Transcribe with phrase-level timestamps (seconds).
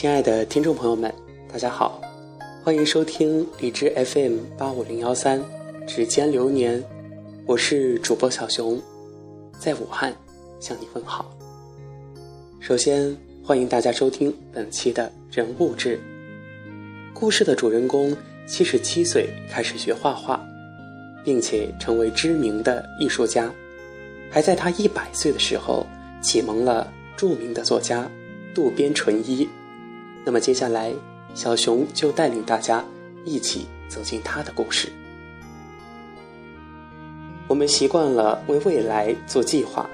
[0.00, 1.12] 亲爱的听众朋友们，
[1.52, 2.00] 大家好，
[2.64, 5.38] 欢迎收听荔枝 FM 八五零幺三
[5.86, 6.82] 指尖流年，
[7.44, 8.80] 我是主播小熊，
[9.58, 10.16] 在武汉
[10.58, 11.30] 向你问好。
[12.60, 13.14] 首先
[13.44, 16.00] 欢迎大家收听本期的人物志。
[17.12, 20.42] 故事的主人公七十七岁开始学画画，
[21.22, 23.52] 并且成为知名的艺术家，
[24.30, 25.86] 还在他一百岁的时候
[26.22, 28.10] 启蒙了著名的作家
[28.54, 29.46] 渡边淳一。
[30.24, 30.92] 那么接下来，
[31.34, 32.84] 小熊就带领大家
[33.24, 34.88] 一起走进他的故事。
[37.48, 39.88] 我们习惯了为未来做计划，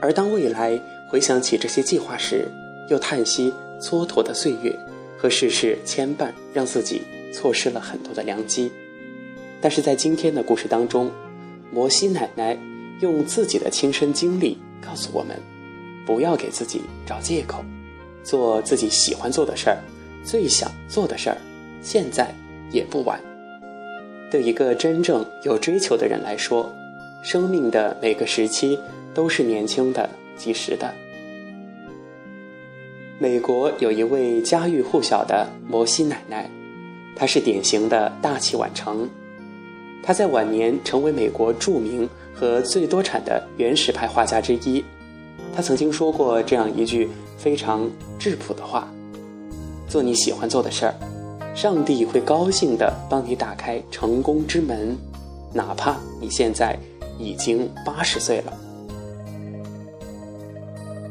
[0.00, 2.48] 而当未来回想起这些计划时，
[2.88, 4.76] 又叹息蹉跎的岁月
[5.16, 8.72] 和世事牵绊，让自己错失了很多的良机。
[9.60, 11.08] 但是在今天的故事当中，
[11.70, 12.58] 摩西奶奶
[13.00, 15.38] 用自己的亲身经历告诉我们：
[16.04, 17.64] 不要给自己找借口。
[18.22, 19.78] 做自己喜欢做的事儿，
[20.24, 21.36] 最想做的事儿，
[21.80, 22.32] 现在
[22.70, 23.20] 也不晚。
[24.30, 26.72] 对一个真正有追求的人来说，
[27.22, 28.78] 生命的每个时期
[29.12, 30.92] 都是年轻的、及时的。
[33.18, 36.50] 美国有一位家喻户晓的摩西奶奶，
[37.14, 39.08] 她是典型的大器晚成。
[40.02, 44.82] 她在晚年成为美国著名和最多产的原始派画家之一。
[45.54, 47.08] 她曾经说过这样一句。
[47.42, 47.90] 非常
[48.20, 48.86] 质朴的话，
[49.88, 50.94] 做你喜欢做的事儿，
[51.56, 54.96] 上帝会高兴的帮你打开成功之门，
[55.52, 56.78] 哪怕你现在
[57.18, 58.52] 已经八十岁了。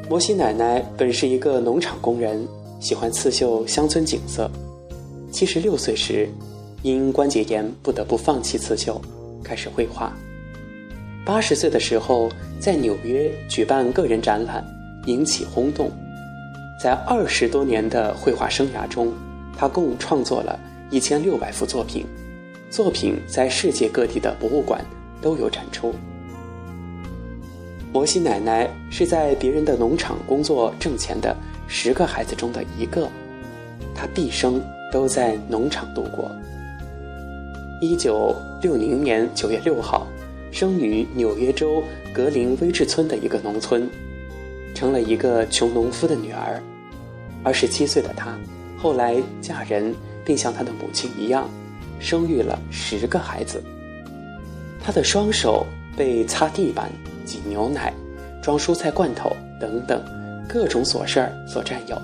[0.09, 2.47] 摩西奶奶本是一个农场工人，
[2.79, 4.49] 喜欢刺绣乡村景色。
[5.33, 6.29] 七十六岁时，
[6.81, 9.01] 因关节炎不得不放弃刺绣，
[9.43, 10.15] 开始绘画。
[11.25, 14.65] 八十岁的时候，在纽约举办个人展览，
[15.07, 15.91] 引起轰动。
[16.81, 19.13] 在二十多年的绘画生涯中，
[19.55, 20.59] 他共创作了
[20.89, 22.07] 一千六百幅作品，
[22.71, 24.83] 作品在世界各地的博物馆
[25.21, 25.93] 都有展出。
[27.93, 31.37] 摩西奶奶是在别人的农场工作挣钱的
[31.67, 33.07] 十个孩子中的一个，
[33.93, 34.59] 她毕生
[34.91, 36.31] 都在农场度过。
[37.79, 40.07] 一九六零年九月六号，
[40.51, 43.87] 生于纽约州格林威治村的一个农村，
[44.73, 46.59] 成了一个穷农夫的女儿。
[47.43, 48.37] 二十七岁的她，
[48.77, 51.49] 后来嫁人，并像她的母亲一样，
[51.99, 53.63] 生育了十个孩子。
[54.83, 55.65] 她的双手
[55.97, 56.89] 被擦地板、
[57.25, 57.93] 挤牛奶、
[58.41, 60.03] 装蔬菜罐头等等
[60.47, 61.99] 各种琐事儿所占有，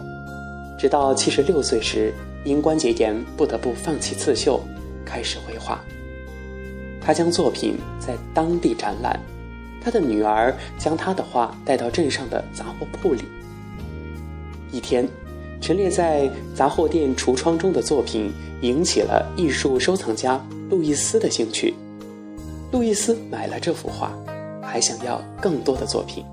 [0.77, 4.59] 直到七十六岁时，因关节炎不得不放弃刺绣，
[5.05, 5.79] 开始绘画。
[6.99, 9.19] 她将作品在当地展览，
[9.83, 13.23] 他的女儿将他的画带到镇上的杂货铺里。
[14.71, 15.07] 一天。
[15.59, 18.31] 陈列在杂货店橱窗中的作品
[18.62, 21.73] 引起了艺术收藏家路易斯的兴趣。
[22.72, 24.13] 路易斯买了这幅画，
[24.62, 26.23] 还想要更多的作品。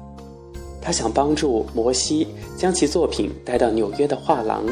[0.81, 4.67] 他想帮助摩西将其作品带到纽约的画廊。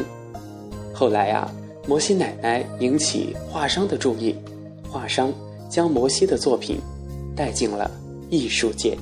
[0.93, 1.51] 后来呀，
[1.87, 4.35] 摩西奶奶引起画商的注意，
[4.87, 5.33] 画商
[5.69, 6.77] 将摩西的作品
[7.35, 7.89] 带进了
[8.29, 8.97] 艺术界。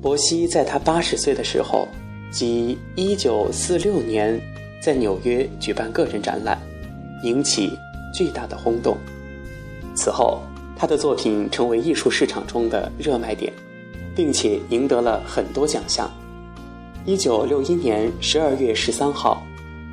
[0.00, 1.86] 摩西在他八十岁的时候。
[2.32, 4.40] 即一九四六年，
[4.82, 6.58] 在纽约举办个人展览，
[7.22, 7.78] 引起
[8.12, 8.96] 巨大的轰动。
[9.94, 10.40] 此后，
[10.74, 13.52] 他的作品成为艺术市场中的热卖点，
[14.16, 16.10] 并且赢得了很多奖项。
[17.04, 19.42] 一九六一年十二月十三号，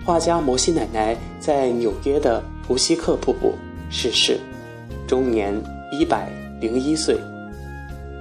[0.06, 3.54] 画家摩西奶奶在纽约的胡西克瀑布
[3.90, 4.40] 逝世，
[5.06, 5.54] 终年
[5.92, 7.20] 一百零一岁。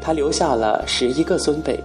[0.00, 1.78] 他留下了十一个孙辈，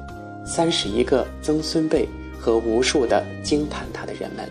[0.44, 2.10] 三十一个曾孙辈。
[2.44, 4.46] 和无数的惊叹他的人们。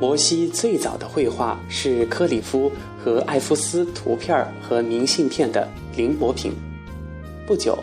[0.00, 2.70] 摩西最早的绘画是克里夫
[3.02, 6.52] 和艾夫斯图片和明信片的临摹品。
[7.44, 7.76] 不久，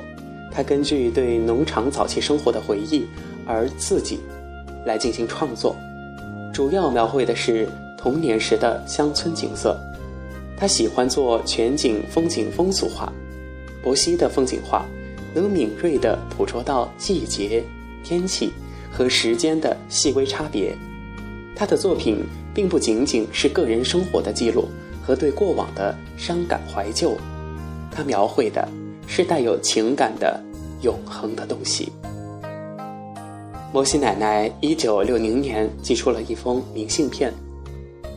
[0.50, 3.06] 他根据对农场早期生活的回忆
[3.46, 4.20] 而自己
[4.86, 5.76] 来进行创作，
[6.54, 9.78] 主要描绘的是童年时的乡村景色。
[10.56, 13.12] 他喜欢做全景风景风俗画，
[13.84, 14.86] 摩西的风景画。
[15.34, 17.64] 能敏锐地捕捉到季节、
[18.04, 18.52] 天气
[18.92, 20.76] 和时间的细微差别。
[21.56, 22.24] 他的作品
[22.54, 24.66] 并不仅仅是个人生活的记录
[25.02, 27.16] 和对过往的伤感怀旧，
[27.92, 28.68] 他描绘的
[29.08, 30.42] 是带有情感的
[30.82, 31.92] 永恒的东西。
[33.74, 37.32] 摩西奶奶一九六零年寄出了一封明信片，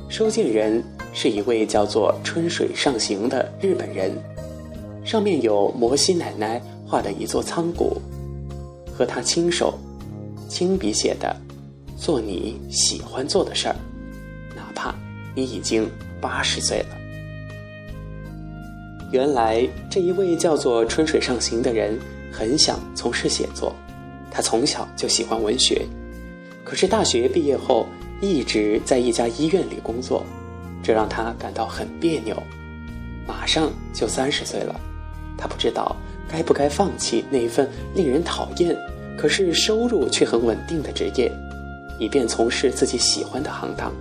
[0.08, 0.82] 收件人
[1.12, 4.10] 是一位叫做春水上行的日本人，
[5.04, 6.60] 上面有摩西奶奶。
[6.94, 8.00] 画的一座仓谷，
[8.96, 9.76] 和他亲手
[10.48, 11.34] 亲笔写的
[11.98, 13.74] “做你喜欢做的事儿”，
[14.54, 14.94] 哪怕
[15.34, 16.96] 你已经八十岁了。
[19.10, 21.98] 原来这一位叫做春水上行的人
[22.30, 23.74] 很想从事写作，
[24.30, 25.84] 他从小就喜欢文学，
[26.62, 27.88] 可是大学毕业后
[28.20, 30.24] 一直在一家医院里工作，
[30.80, 32.40] 这让他感到很别扭。
[33.26, 34.80] 马上就三十岁了，
[35.36, 35.96] 他不知道
[36.28, 38.76] 该不该放弃那一份令人讨厌。
[39.16, 41.30] 可是收入却很稳定的职业，
[42.00, 43.92] 以便从事自己喜欢的行当。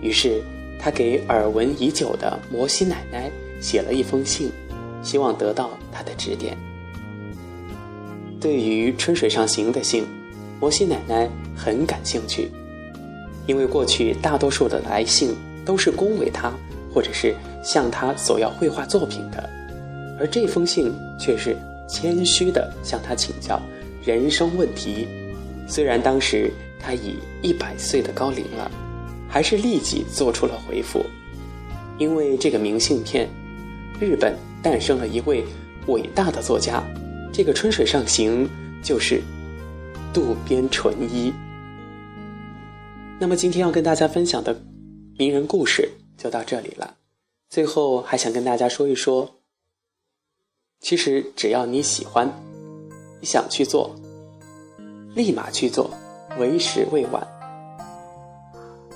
[0.00, 0.40] 于是，
[0.78, 3.28] 他给耳闻已久的摩西奶奶
[3.60, 4.50] 写了一封信，
[5.02, 6.56] 希望得到她的指点。
[8.40, 10.06] 对于春水上行的信，
[10.60, 12.48] 摩西奶奶很感兴趣，
[13.46, 15.34] 因为过去大多数的来信
[15.64, 16.52] 都是恭维他，
[16.94, 17.34] 或者是
[17.64, 19.50] 向他索要绘画作品的，
[20.18, 21.56] 而这封信却是
[21.88, 23.60] 谦虚的向他请教。
[24.04, 25.06] 人生问题，
[25.68, 28.70] 虽然当时他已一百岁的高龄了，
[29.28, 31.04] 还是立即做出了回复。
[31.98, 33.28] 因为这个明信片，
[33.98, 35.44] 日本诞生了一位
[35.86, 36.84] 伟大的作家，
[37.32, 38.48] 这个春水上行
[38.82, 39.20] 就是
[40.12, 41.32] 渡边淳一。
[43.18, 44.54] 那么今天要跟大家分享的
[45.18, 46.94] 名人故事就到这里了。
[47.48, 49.35] 最后还想跟大家说一说，
[50.86, 52.32] 其实只要你喜欢。
[53.20, 53.90] 你想去做，
[55.16, 55.90] 立马去做，
[56.38, 57.26] 为时未晚。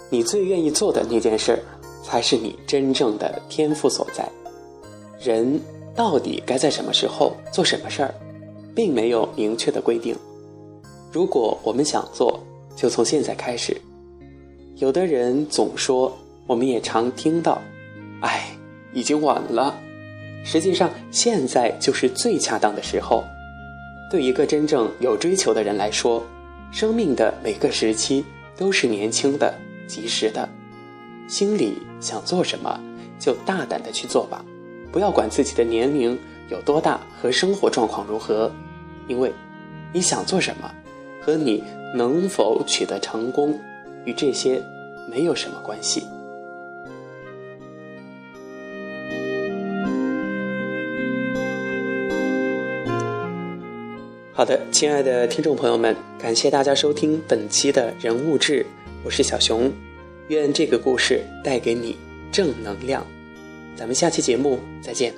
[0.08, 1.58] 你最愿意做的那件事儿，
[2.04, 4.24] 才是你真正的天赋所在。
[5.18, 5.60] 人
[5.92, 8.14] 到底该在什么时候做什么事儿，
[8.72, 10.14] 并没有明确的规定。
[11.10, 12.38] 如果我们想做，
[12.76, 13.76] 就从现在开始。
[14.76, 16.16] 有的人总说，
[16.46, 17.60] 我们也常听到
[18.22, 18.56] ：“哎，
[18.92, 19.76] 已经晚了。”
[20.44, 23.24] 实际上，现在就是最恰当的时候。
[24.10, 26.24] 对一个真正有追求的人来说，
[26.72, 28.24] 生命的每个时期
[28.56, 29.54] 都是年轻的、
[29.86, 30.48] 及时的。
[31.28, 32.80] 心里想做什么，
[33.20, 34.44] 就大胆的去做吧，
[34.90, 38.50] 不要管自己的年龄有多大和生活状况如何，
[39.06, 39.32] 因为
[39.92, 40.68] 你想做什么，
[41.22, 41.62] 和你
[41.94, 43.56] 能否取得成功，
[44.04, 44.60] 与这些
[45.08, 46.02] 没有什么关系。
[54.40, 58.64] 好的，亲爱的听众朋友们，感谢大家收听本期的人物志，
[59.04, 59.70] 我是小熊，
[60.28, 61.94] 愿这个故事带给你
[62.32, 63.06] 正能量，
[63.76, 65.12] 咱们下期节目再见。